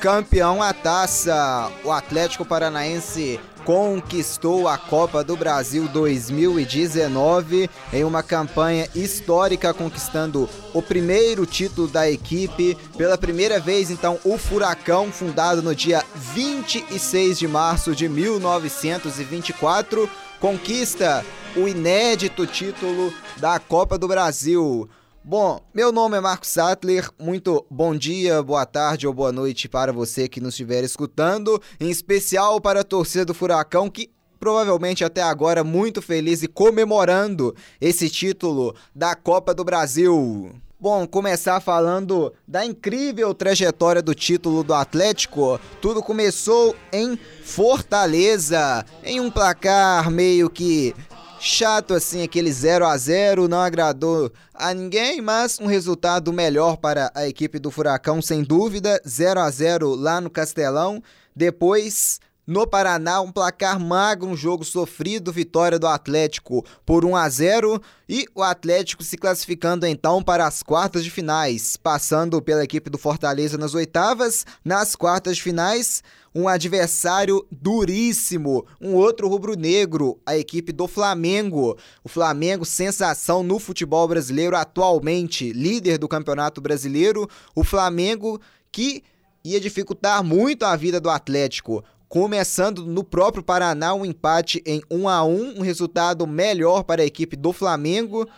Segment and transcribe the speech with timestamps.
[0.00, 8.88] campeão a taça, o Atlético Paranaense conquistou a Copa do Brasil 2019 em uma campanha
[8.94, 12.76] histórica, conquistando o primeiro título da equipe.
[12.96, 21.24] Pela primeira vez, então, o Furacão, fundado no dia 26 de março de 1924, conquista
[21.56, 24.88] o inédito título da Copa do Brasil.
[25.24, 29.92] Bom, meu nome é Marcos Sattler, muito bom dia, boa tarde ou boa noite para
[29.92, 35.22] você que nos estiver escutando, em especial para a torcida do Furacão que provavelmente até
[35.22, 40.50] agora muito feliz e comemorando esse título da Copa do Brasil.
[40.80, 45.60] Bom, começar falando da incrível trajetória do título do Atlético.
[45.80, 50.92] Tudo começou em Fortaleza, em um placar meio que
[51.42, 57.10] chato assim, aquele 0 a 0 não agradou a ninguém, mas um resultado melhor para
[57.14, 59.00] a equipe do Furacão, sem dúvida.
[59.06, 61.02] 0 a 0 lá no Castelão.
[61.34, 67.28] Depois, no Paraná, um placar magro, um jogo sofrido, vitória do Atlético por 1 a
[67.28, 72.90] 0 e o Atlético se classificando então para as quartas de finais, passando pela equipe
[72.90, 76.02] do Fortaleza nas oitavas, nas quartas de finais
[76.34, 81.76] um adversário duríssimo, um outro rubro-negro, a equipe do Flamengo.
[82.02, 87.28] O Flamengo, sensação no futebol brasileiro atualmente, líder do Campeonato Brasileiro.
[87.54, 89.02] O Flamengo que
[89.44, 91.84] ia dificultar muito a vida do Atlético.
[92.12, 97.06] Começando no próprio Paraná, um empate em 1 a 1 um resultado melhor para a
[97.06, 98.28] equipe do Flamengo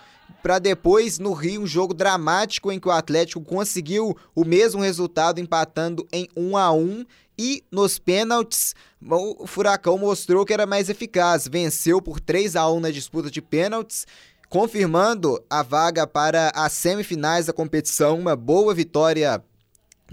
[0.45, 5.41] para depois no Rio um jogo dramático em que o Atlético conseguiu o mesmo resultado
[5.41, 7.05] empatando em 1 a 1
[7.37, 12.79] e nos pênaltis, o Furacão mostrou que era mais eficaz, venceu por 3 a 1
[12.79, 14.06] na disputa de pênaltis,
[14.49, 19.43] confirmando a vaga para as semifinais da competição, uma boa vitória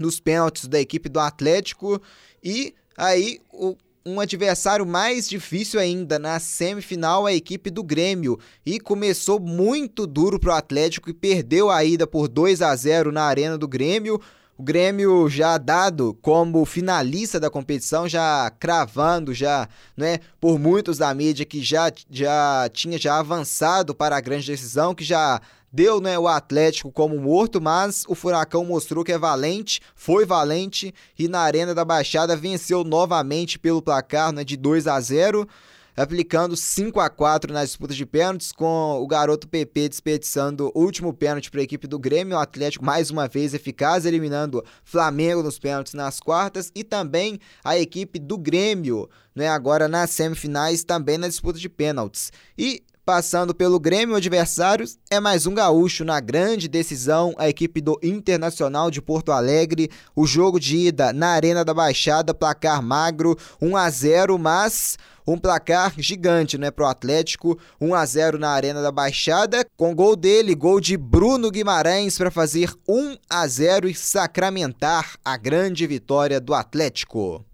[0.00, 2.02] nos pênaltis da equipe do Atlético
[2.42, 8.80] e aí o um adversário mais difícil ainda na semifinal a equipe do Grêmio e
[8.80, 13.22] começou muito duro para o Atlético e perdeu a ida por 2 a 0 na
[13.22, 14.20] arena do Grêmio.
[14.58, 21.12] O Grêmio já dado como finalista da competição, já cravando já, né, por muitos da
[21.14, 25.40] mídia que já, já tinha já avançado para a grande decisão, que já
[25.72, 30.94] deu né, o Atlético como morto, mas o Furacão mostrou que é valente, foi valente
[31.18, 35.48] e na Arena da Baixada venceu novamente pelo placar né, de 2 a 0
[35.96, 41.12] aplicando 5 a 4 nas disputas de pênaltis, com o garoto PP desperdiçando o último
[41.12, 45.58] pênalti para a equipe do Grêmio, o Atlético mais uma vez eficaz, eliminando Flamengo nos
[45.58, 51.28] pênaltis nas quartas e também a equipe do Grêmio, né, agora nas semifinais, também na
[51.28, 52.32] disputa de pênaltis.
[52.56, 57.98] E Passando pelo Grêmio adversários, é mais um gaúcho na grande decisão, a equipe do
[58.00, 59.90] Internacional de Porto Alegre.
[60.14, 64.96] O jogo de ida na Arena da Baixada, placar magro, 1 a 0, mas
[65.26, 70.14] um placar gigante, né, pro Atlético, 1 a 0 na Arena da Baixada, com gol
[70.14, 76.40] dele, gol de Bruno Guimarães para fazer 1 a 0 e sacramentar a grande vitória
[76.40, 77.44] do Atlético.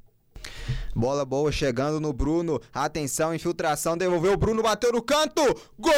[0.99, 2.61] Bola boa chegando no Bruno.
[2.75, 3.97] Atenção, infiltração.
[3.97, 5.41] Devolveu o Bruno, bateu no canto.
[5.79, 5.95] Gol!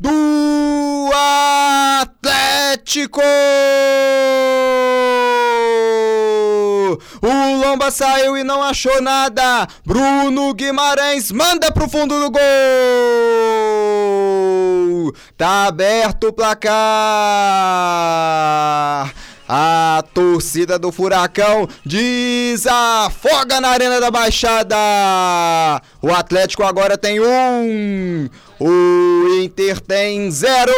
[0.00, 1.10] Do
[2.00, 3.20] Atlético!
[7.20, 9.68] O Lomba saiu e não achou nada.
[9.84, 12.40] Bruno Guimarães manda pro fundo do gol.
[15.36, 16.70] Tá aberto o placar.
[19.48, 24.76] A torcida do Furacão desafoga na Arena da Baixada.
[26.00, 28.28] O Atlético agora tem um.
[28.60, 30.72] O Inter tem zero.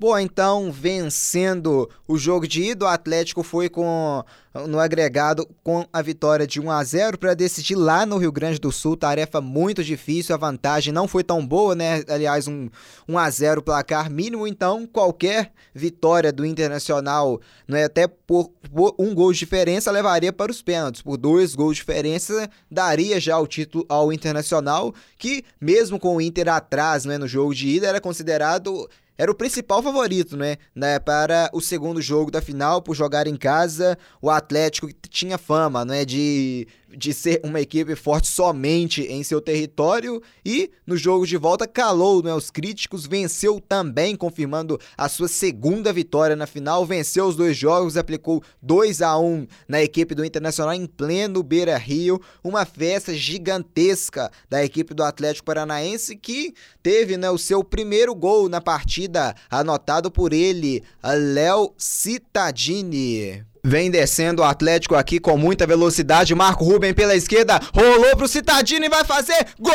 [0.00, 4.24] Bom, então, vencendo o jogo de ida, o Atlético foi com
[4.68, 8.60] no agregado com a vitória de 1 a 0 para decidir lá no Rio Grande
[8.60, 8.96] do Sul.
[8.96, 12.04] Tarefa muito difícil, a vantagem não foi tão boa, né?
[12.08, 12.68] Aliás, um
[13.08, 19.12] 1 a 0 placar mínimo, então qualquer vitória do Internacional, é até por, por, um
[19.14, 21.02] gol de diferença levaria para os pênaltis.
[21.02, 26.20] Por dois gols de diferença daria já o título ao Internacional, que mesmo com o
[26.20, 31.00] Inter atrás, é no jogo de ida era considerado era o principal favorito, né, né,
[31.00, 35.84] para o segundo jogo da final, por jogar em casa, o Atlético que tinha fama,
[35.84, 40.22] né, de de ser uma equipe forte somente em seu território.
[40.44, 45.92] E no jogo de volta calou né, os críticos, venceu também, confirmando a sua segunda
[45.92, 50.74] vitória na final, venceu os dois jogos, aplicou 2 a 1 na equipe do Internacional
[50.74, 57.38] em pleno Beira-Rio, uma festa gigantesca da equipe do Atlético Paranaense que teve né, o
[57.38, 63.44] seu primeiro gol na partida anotado por ele, Léo Cittadini.
[63.64, 66.34] Vem descendo o Atlético aqui com muita velocidade.
[66.34, 67.60] Marco Ruben pela esquerda.
[67.74, 69.74] Rolou pro Citadini e vai fazer gol!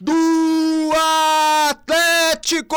[0.00, 0.92] Do
[1.68, 2.76] Atlético!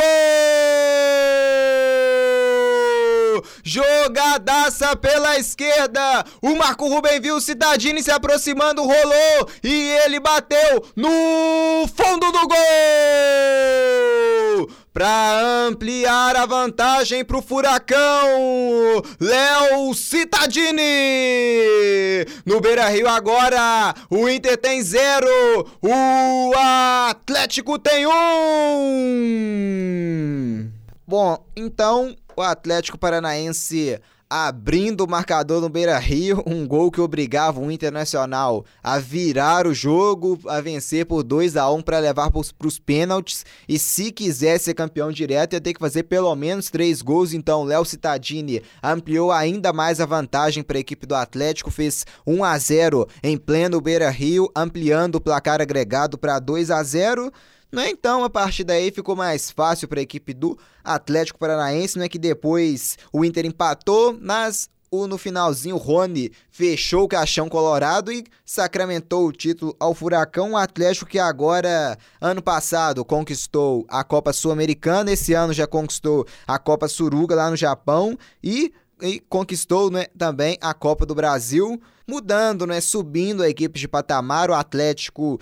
[3.64, 6.26] Jogadaça pela esquerda.
[6.42, 12.48] O Marco Ruben viu o Cidadini se aproximando, rolou e ele bateu no fundo do
[12.48, 13.99] gol
[14.94, 17.98] para ampliar a vantagem para o Furacão.
[19.20, 20.80] Léo Citadini.
[22.46, 25.28] No Beira Rio agora, o Inter tem zero,
[25.82, 28.12] o Atlético tem um.
[31.08, 34.00] Bom, então o Atlético Paranaense
[34.30, 39.74] abrindo o marcador no Beira Rio, um gol que obrigava o Internacional a virar o
[39.74, 43.44] jogo, a vencer por 2 a 1 para levar para os pênaltis.
[43.68, 47.34] E se quisesse ser campeão direto, ia ter que fazer pelo menos três gols.
[47.34, 52.44] Então, Léo Cittadini ampliou ainda mais a vantagem para a equipe do Atlético, fez 1
[52.44, 57.32] a 0 em pleno Beira Rio, ampliando o placar agregado para 2 a 0.
[57.72, 57.90] Né?
[57.90, 62.18] Então, a partir daí ficou mais fácil para a equipe do Atlético Paranaense, é que
[62.18, 69.28] depois o Inter empatou, mas no finalzinho, o Rony fechou o caixão colorado e sacramentou
[69.28, 75.34] o título ao Furacão, o Atlético que agora, ano passado, conquistou a Copa Sul-Americana, esse
[75.34, 80.74] ano já conquistou a Copa Suruga lá no Japão e, e conquistou né, também a
[80.74, 85.40] Copa do Brasil mudando, né, subindo a equipe de patamar, o Atlético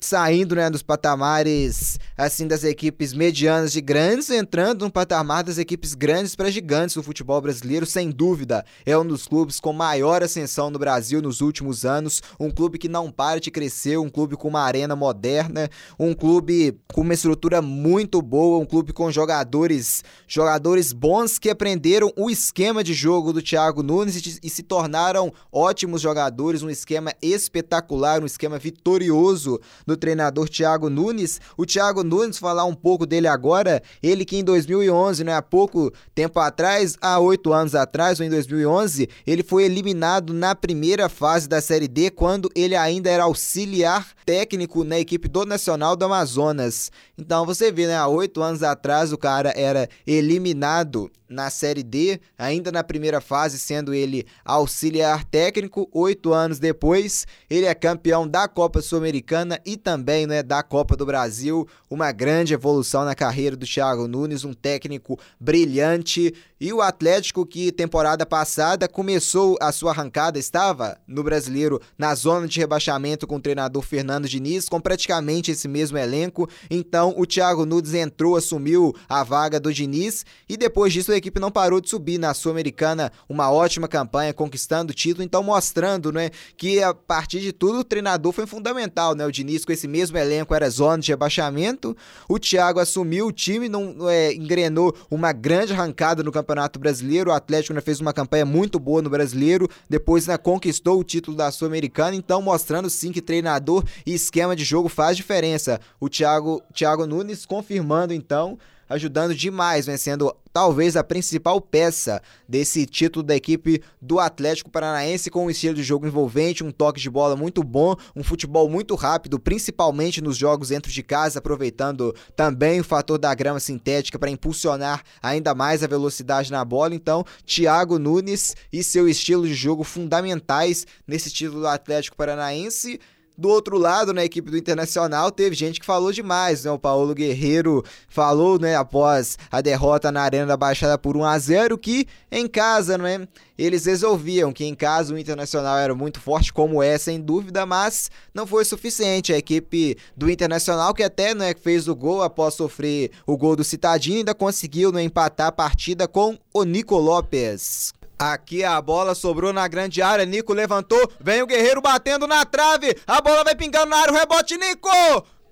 [0.00, 5.94] saindo, né, dos patamares assim das equipes medianas de grandes, entrando no patamar das equipes
[5.94, 8.64] grandes para gigantes do futebol brasileiro, sem dúvida.
[8.84, 12.88] É um dos clubes com maior ascensão no Brasil nos últimos anos, um clube que
[12.88, 17.62] não para de crescer, um clube com uma arena moderna, um clube com uma estrutura
[17.62, 23.40] muito boa, um clube com jogadores, jogadores bons que aprenderam o esquema de jogo do
[23.40, 29.60] Thiago Nunes e, e se tornaram ótimos jogadores jogadores, um esquema espetacular, um esquema vitorioso
[29.86, 31.40] do treinador Thiago Nunes.
[31.56, 35.92] O Thiago Nunes, falar um pouco dele agora, ele que em 2011, né, há pouco
[36.14, 41.48] tempo atrás, há oito anos atrás, ou em 2011, ele foi eliminado na primeira fase
[41.48, 46.90] da Série D, quando ele ainda era auxiliar técnico na equipe do Nacional do Amazonas.
[47.16, 52.20] Então você vê, né, há oito anos atrás o cara era eliminado na Série D,
[52.36, 55.88] ainda na primeira fase, sendo ele auxiliar técnico.
[55.92, 61.06] Oito anos depois, ele é campeão da Copa Sul-Americana e também né, da Copa do
[61.06, 61.66] Brasil.
[61.88, 66.34] Uma grande evolução na carreira do Thiago Nunes, um técnico brilhante.
[66.60, 72.46] E o Atlético, que temporada passada começou a sua arrancada, estava no brasileiro na zona
[72.46, 76.48] de rebaixamento com o treinador Fernando Diniz, com praticamente esse mesmo elenco.
[76.70, 81.50] Então, o Thiago Nunes entrou, assumiu a vaga do Diniz e depois disso equipe não
[81.50, 86.82] parou de subir na Sul-Americana, uma ótima campanha, conquistando o título, então mostrando, né, que
[86.82, 89.24] a partir de tudo o treinador foi fundamental, né?
[89.24, 91.96] O Diniz com esse mesmo elenco era zona de rebaixamento,
[92.28, 97.34] o Thiago assumiu o time, não é, engrenou uma grande arrancada no Campeonato Brasileiro, o
[97.34, 101.50] Atlético né, fez uma campanha muito boa no Brasileiro, depois né, conquistou o título da
[101.50, 105.80] Sul-Americana, então mostrando sim que treinador e esquema de jogo faz diferença.
[106.00, 108.58] O Thiago, Thiago Nunes confirmando então
[108.90, 115.46] ajudando demais, vencendo talvez a principal peça desse título da equipe do Atlético Paranaense, com
[115.46, 119.38] um estilo de jogo envolvente, um toque de bola muito bom, um futebol muito rápido,
[119.38, 125.04] principalmente nos jogos dentro de casa, aproveitando também o fator da grama sintética para impulsionar
[125.22, 126.94] ainda mais a velocidade na bola.
[126.94, 132.98] Então, Thiago Nunes e seu estilo de jogo fundamentais nesse título do Atlético Paranaense.
[133.40, 136.70] Do outro lado, na equipe do Internacional, teve gente que falou demais, né?
[136.70, 141.38] O Paulo Guerreiro falou, né, após a derrota na Arena da Baixada por 1 a
[141.38, 146.52] 0 que em casa, né, eles resolviam que em casa o Internacional era muito forte,
[146.52, 149.32] como é, sem dúvida, mas não foi suficiente.
[149.32, 153.64] A equipe do Internacional, que até né, fez o gol após sofrer o gol do
[153.64, 157.94] Citadinho, ainda conseguiu né, empatar a partida com o Nico Lopes.
[158.20, 160.26] Aqui a bola sobrou na grande área.
[160.26, 161.10] Nico levantou.
[161.18, 162.94] Vem o Guerreiro batendo na trave.
[163.06, 164.12] A bola vai pingando na área.
[164.12, 164.90] O rebote, Nico!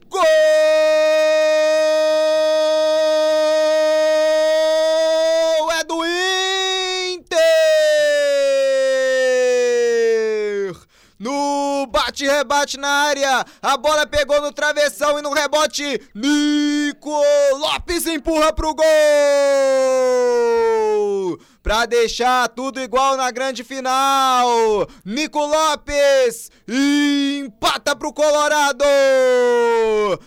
[0.07, 0.21] Gol!
[5.73, 6.05] É do
[7.15, 7.39] Inter!
[11.19, 13.47] No bate-rebate na área.
[13.63, 16.03] A bola pegou no travessão e no rebote.
[16.15, 17.19] Nico
[17.57, 18.85] Lopes empurra pro gol!
[21.69, 24.89] Pra deixar tudo igual na grande final.
[25.05, 28.87] Nico Lopes empata pro Colorado.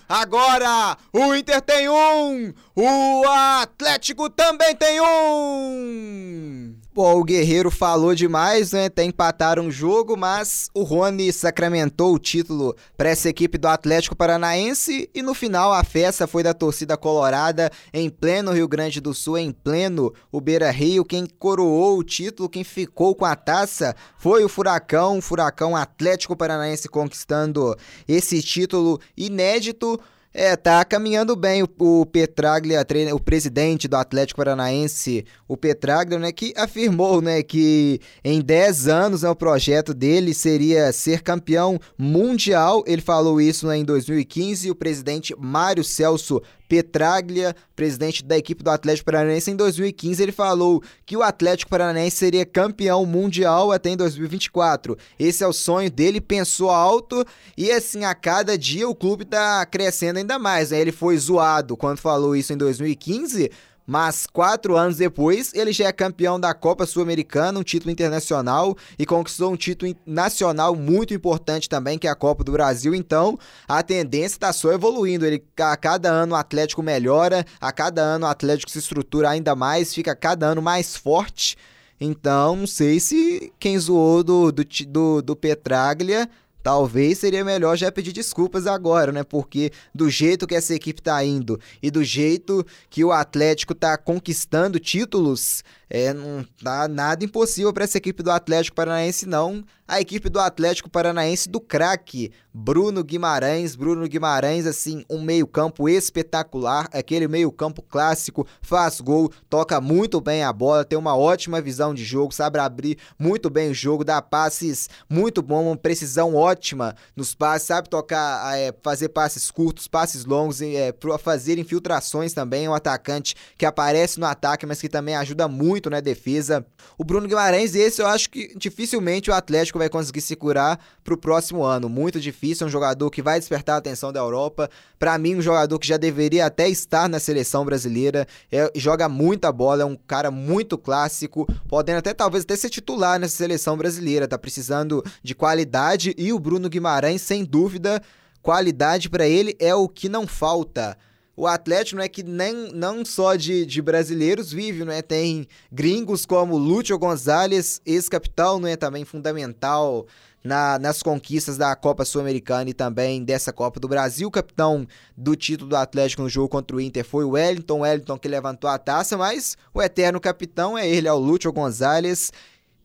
[0.07, 2.53] Agora o Inter tem um.
[2.75, 6.75] O Atlético também tem um.
[6.93, 8.87] Bom, o Guerreiro falou demais, né?
[8.87, 14.13] Até empataram o jogo, mas o Rony sacramentou o título para essa equipe do Atlético
[14.13, 19.13] Paranaense e no final a festa foi da torcida colorada em pleno Rio Grande do
[19.13, 21.05] Sul, em pleno o Beira Rio.
[21.05, 26.35] Quem coroou o título, quem ficou com a taça foi o Furacão, o Furacão Atlético
[26.35, 27.73] Paranaense conquistando
[28.05, 29.97] esse título inédito.
[30.33, 36.31] É, tá caminhando bem o, o Petraglia, o presidente do Atlético Paranaense, o Petraglia, né,
[36.31, 42.81] que afirmou, né, que em 10 anos né, o projeto dele seria ser campeão mundial.
[42.87, 44.71] Ele falou isso né, em 2015.
[44.71, 46.41] O presidente Mário Celso
[46.71, 52.15] Petraglia, presidente da equipe do Atlético Paranaense, em 2015 ele falou que o Atlético Paranaense
[52.15, 54.97] seria campeão mundial até em 2024.
[55.19, 57.25] Esse é o sonho dele, pensou alto
[57.57, 60.71] e assim a cada dia o clube está crescendo ainda mais.
[60.71, 60.79] Né?
[60.79, 63.51] Ele foi zoado quando falou isso em 2015
[63.91, 69.05] mas quatro anos depois ele já é campeão da Copa Sul-Americana, um título internacional e
[69.05, 72.95] conquistou um título nacional muito importante também, que é a Copa do Brasil.
[72.95, 75.25] Então a tendência está só evoluindo.
[75.25, 79.57] Ele, a cada ano o Atlético melhora, a cada ano o Atlético se estrutura ainda
[79.57, 81.57] mais, fica cada ano mais forte.
[81.99, 86.29] Então, não sei se quem zoou do, do, do, do Petraglia
[86.63, 89.23] Talvez seria melhor já pedir desculpas agora, né?
[89.23, 93.97] Porque do jeito que essa equipe tá indo e do jeito que o Atlético tá
[93.97, 99.63] conquistando títulos, é, não tá nada impossível para essa equipe do Atlético Paranaense, não.
[99.91, 103.75] A equipe do Atlético Paranaense do craque Bruno Guimarães.
[103.75, 110.53] Bruno Guimarães, assim, um meio-campo espetacular, aquele meio-campo clássico, faz gol, toca muito bem a
[110.53, 114.89] bola, tem uma ótima visão de jogo, sabe abrir muito bem o jogo, dá passes
[115.09, 120.61] muito bom, uma precisão ótima nos passes, sabe tocar, é, fazer passes curtos, passes longos,
[120.61, 122.63] é, fazer infiltrações também.
[122.63, 126.65] É um atacante que aparece no ataque, mas que também ajuda muito na defesa.
[126.97, 131.17] O Bruno Guimarães, esse eu acho que dificilmente o Atlético vai conseguir se curar pro
[131.17, 131.89] próximo ano.
[131.89, 134.69] Muito difícil, é um jogador que vai despertar a atenção da Europa.
[134.99, 138.27] Para mim, um jogador que já deveria até estar na seleção brasileira.
[138.51, 143.19] É, joga muita bola, é um cara muito clássico, podendo até talvez até ser titular
[143.19, 144.27] nessa seleção brasileira.
[144.27, 148.01] Tá precisando de qualidade e o Bruno Guimarães, sem dúvida,
[148.41, 150.97] qualidade para ele é o que não falta
[151.41, 155.01] o Atlético não é que nem não só de, de brasileiros vive, não é?
[155.01, 160.05] Tem gringos como Lúcio Gonzalez, ex-capitão, não é também fundamental
[160.43, 164.27] na, nas conquistas da Copa Sul-Americana e também dessa Copa do Brasil.
[164.27, 168.19] O capitão do título do Atlético no jogo contra o Inter foi o Wellington, Wellington
[168.19, 172.31] que levantou a taça, mas o eterno capitão é ele, é o Lúcio Gonzalez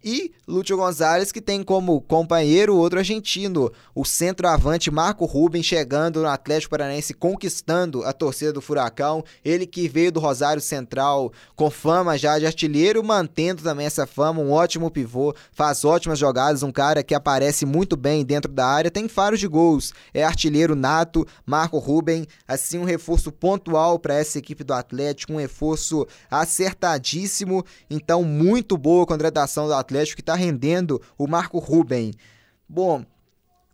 [0.07, 6.29] e Lúcio Gonzalez, que tem como companheiro outro argentino, o centroavante Marco Ruben, chegando no
[6.29, 9.25] Atlético Paranaense, conquistando a torcida do Furacão.
[9.45, 14.41] Ele que veio do Rosário Central com fama já de artilheiro, mantendo também essa fama,
[14.41, 18.93] um ótimo pivô, faz ótimas jogadas, um cara que aparece muito bem dentro da área,
[18.93, 24.39] tem faros de gols, é artilheiro nato, Marco Ruben, assim um reforço pontual para essa
[24.39, 30.35] equipe do Atlético, um reforço acertadíssimo, então muito boa contratação do Atlético Atlético que está
[30.35, 32.13] rendendo o Marco Ruben.
[32.69, 33.05] Bom,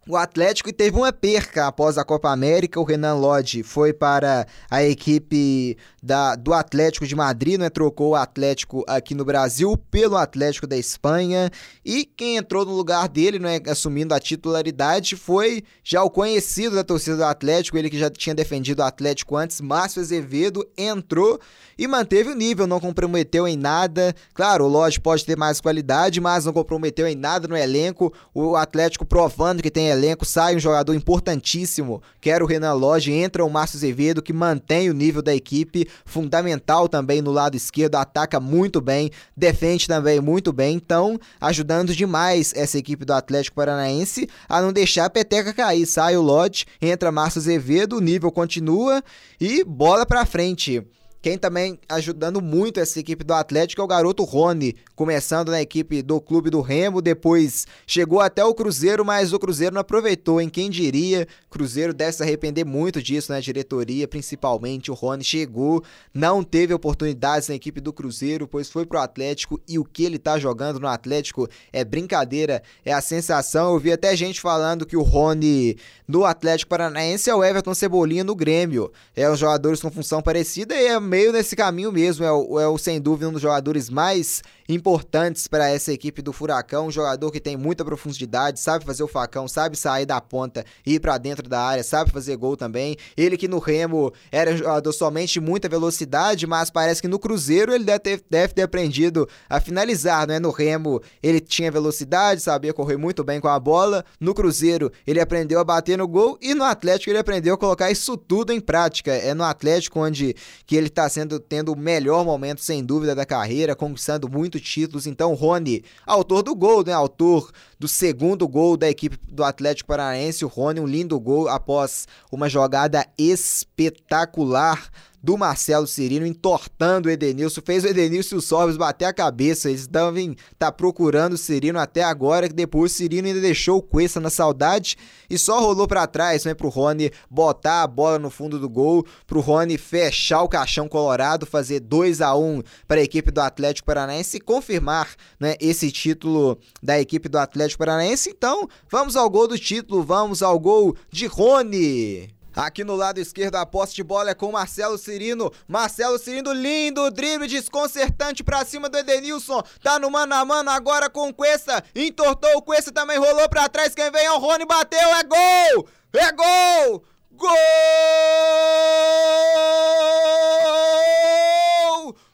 [0.08, 2.80] o Atlético teve uma perca após a Copa América.
[2.80, 7.70] O Renan Lodge foi para a equipe da, do Atlético de Madrid, né?
[7.70, 11.50] trocou o Atlético aqui no Brasil pelo Atlético da Espanha.
[11.84, 16.82] E quem entrou no lugar dele, né, assumindo a titularidade, foi já o conhecido da
[16.82, 21.38] torcida do Atlético, ele que já tinha defendido o Atlético antes, Márcio Azevedo, entrou
[21.78, 24.14] e manteve o nível, não comprometeu em nada.
[24.34, 28.12] Claro, o Lodge pode ter mais qualidade, mas não comprometeu em nada no elenco.
[28.34, 33.12] O Atlético provando que tem elenco, sai um jogador importantíssimo, que era o Renan Lodge,
[33.12, 37.96] entra o Márcio Azevedo, que mantém o nível da equipe, fundamental também no lado esquerdo,
[37.96, 44.28] ataca muito bem, defende também muito bem, então ajudando demais essa equipe do Atlético Paranaense
[44.48, 45.86] a não deixar a peteca cair.
[45.86, 49.02] Sai o Lodge, entra Márcio Azevedo, o nível continua
[49.40, 50.82] e bola pra frente.
[51.22, 56.02] Quem também ajudando muito essa equipe do Atlético é o garoto Rony, começando na equipe
[56.02, 60.48] do Clube do Remo, depois chegou até o Cruzeiro, mas o Cruzeiro não aproveitou, em
[60.48, 61.28] quem diria?
[61.48, 63.40] Cruzeiro deve se arrepender muito disso na né?
[63.40, 68.98] diretoria, principalmente o Rony chegou, não teve oportunidades na equipe do Cruzeiro, pois foi pro
[68.98, 73.72] Atlético e o que ele tá jogando no Atlético é brincadeira, é a sensação.
[73.72, 75.76] Eu vi até gente falando que o Rony
[76.08, 78.90] do Atlético Paranaense é o Everton Cebolinha no Grêmio.
[79.14, 82.24] É os jogadores com função parecida e é meio nesse caminho mesmo.
[82.24, 86.32] É o, é o sem dúvida um dos jogadores mais importantes para essa equipe do
[86.32, 86.86] Furacão.
[86.86, 90.94] Um jogador que tem muita profundidade, sabe fazer o facão, sabe sair da ponta e
[90.94, 92.96] ir para dentro da área, sabe fazer gol também.
[93.16, 97.18] Ele que no Remo era um jogador somente de muita velocidade, mas parece que no
[97.18, 100.40] Cruzeiro ele deve ter, deve ter aprendido a finalizar, não é?
[100.40, 104.04] No Remo ele tinha velocidade, sabia correr muito bem com a bola.
[104.18, 107.90] No Cruzeiro ele aprendeu a bater no gol e no Atlético ele aprendeu a colocar
[107.90, 109.12] isso tudo em prática.
[109.12, 110.34] É no Atlético onde
[110.66, 115.06] que ele está sendo tendo o melhor momento sem dúvida da carreira, conquistando muito títulos.
[115.06, 116.92] Então, Rony, autor do gol, né?
[116.92, 120.44] Autor do segundo gol da equipe do Atlético Paranaense.
[120.44, 124.90] O Rony, um lindo gol após uma jogada espetacular
[125.22, 129.68] do Marcelo Cirino, entortando o Edenilson, fez o Edenilson e o Sobres bater a cabeça,
[129.68, 133.82] eles devem tá procurando o Cirino até agora, que depois o Cirino ainda deixou o
[133.82, 134.96] Cuesta na saudade
[135.30, 139.06] e só rolou para trás, né, pro Rony botar a bola no fundo do gol,
[139.26, 143.86] pro Rony fechar o caixão colorado, fazer 2 a 1 para a equipe do Atlético
[143.86, 148.30] Paranaense e confirmar, né, esse título da equipe do Atlético Paranaense.
[148.30, 152.41] Então, vamos ao gol do título, vamos ao gol de Rony.
[152.54, 155.50] Aqui no lado esquerdo a posse de bola é com Marcelo Cirino.
[155.66, 159.62] Marcelo Cirino, lindo drible desconcertante pra cima do Edenilson.
[159.82, 161.82] Tá no mano a mano agora com o Cuesta.
[161.94, 163.94] Entortou o Cuesta, também rolou pra trás.
[163.94, 165.88] Quem vem é o Rony, bateu, é gol!
[166.14, 167.04] É gol!
[167.32, 167.48] Gol!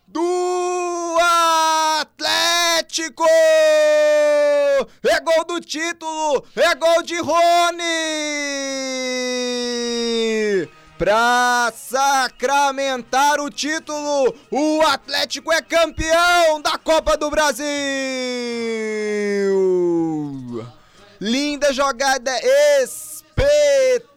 [0.09, 1.19] Do
[2.01, 3.25] Atlético!
[5.29, 6.43] Gol do título!
[6.57, 7.85] É gol de Rony!
[10.97, 17.67] Pra sacramentar o título, o Atlético é campeão da Copa do Brasil!
[21.21, 22.33] Linda jogada
[22.81, 24.08] espetacular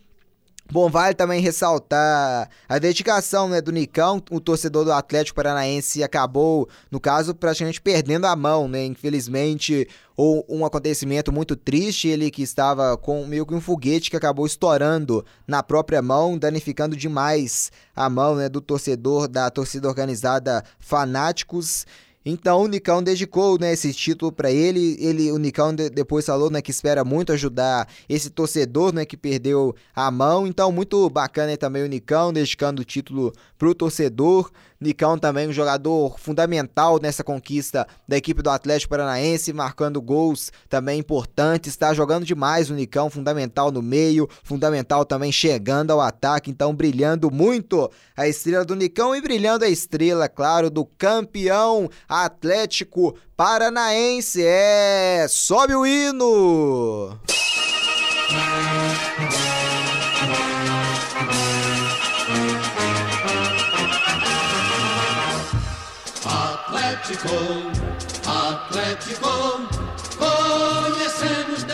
[0.73, 6.69] Bom, vale também ressaltar a dedicação né, do Nicão, o torcedor do Atlético Paranaense acabou,
[6.91, 8.83] no caso, praticamente perdendo a mão, né?
[8.85, 14.17] Infelizmente, ou um acontecimento muito triste, ele que estava com meio que um foguete que
[14.17, 20.65] acabou estourando na própria mão, danificando demais a mão né, do torcedor da torcida organizada
[20.79, 21.87] Fanáticos.
[22.25, 24.97] Então o Nicão dedicou né, esse título para ele.
[24.99, 25.31] ele.
[25.31, 29.75] O Nicão de, depois falou né, que espera muito ajudar esse torcedor né, que perdeu
[29.95, 30.47] a mão.
[30.47, 34.51] Então, muito bacana também o Nicão dedicando o título para o torcedor.
[34.85, 41.01] Nicão também um jogador fundamental nessa conquista da equipe do Atlético Paranaense, marcando gols também
[41.01, 46.75] importantes, está jogando demais o Nicão, fundamental no meio, fundamental também chegando ao ataque, então
[46.75, 54.43] brilhando muito a estrela do Nicão e brilhando a estrela, claro, do campeão Atlético Paranaense.
[54.45, 57.19] É, sobe o hino!
[67.15, 67.29] Atlético,
[68.29, 69.29] Atlético,
[70.19, 71.65] conhecemos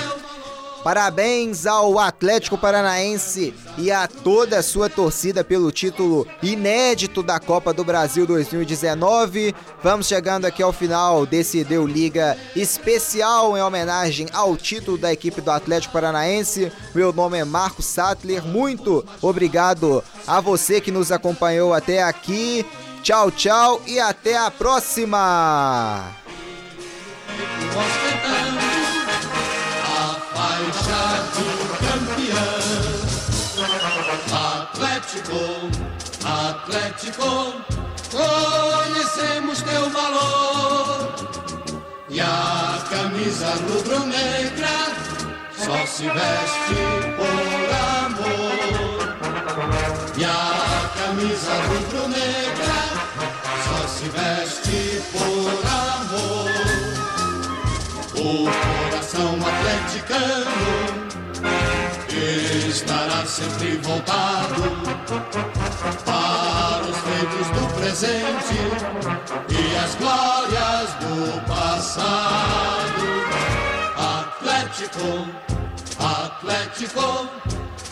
[0.84, 7.72] Parabéns ao Atlético Paranaense e a toda a sua torcida pelo título inédito da Copa
[7.72, 9.54] do Brasil 2019.
[9.82, 15.40] Vamos chegando aqui ao final desse Deu Liga especial em homenagem ao título da equipe
[15.40, 16.72] do Atlético Paranaense.
[16.94, 18.42] Meu nome é Marcos Sattler.
[18.42, 22.64] Muito obrigado a você que nos acompanhou até aqui.
[23.02, 26.20] Tchau, tchau e até a próxima!
[36.22, 37.54] Atlético,
[38.10, 41.14] conhecemos teu valor.
[42.08, 44.68] E a camisa rubro-negra
[45.56, 46.74] só se veste
[47.16, 47.70] por
[48.04, 49.16] amor.
[50.16, 52.49] E a camisa rubro-negra
[54.00, 56.48] se veste por amor.
[58.16, 58.48] O
[58.88, 60.56] coração atleticano
[62.66, 64.62] estará sempre voltado
[66.06, 68.60] para os feitos do presente
[69.50, 71.14] e as glórias do
[71.46, 73.04] passado.
[73.98, 75.28] Atlético,
[75.98, 77.28] Atlético,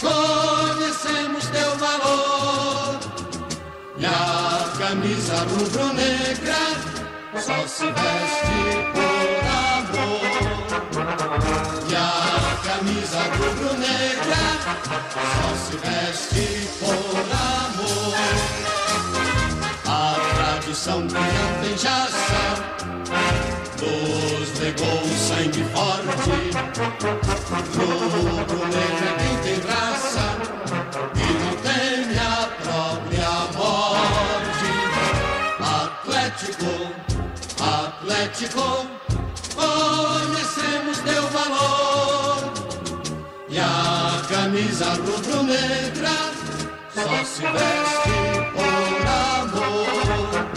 [0.00, 2.97] conhecemos teu valor.
[4.00, 6.54] E a camisa rubro-negra
[7.34, 8.58] só se veste
[8.94, 10.22] por amor.
[11.90, 14.42] E a camisa rubro-negra
[15.12, 16.46] só se veste
[16.78, 17.26] por
[17.66, 18.14] amor.
[19.86, 22.42] A tradição que não tem jaça
[23.80, 26.36] nos legou sangue forte.
[27.74, 30.07] Rubro-negra quem tem raça
[36.58, 36.98] Atlético,
[37.62, 38.86] Atlético,
[39.54, 42.52] conhecemos teu valor.
[43.48, 46.10] E a camisa rubro-negra
[46.92, 48.10] só se veste
[48.54, 49.06] por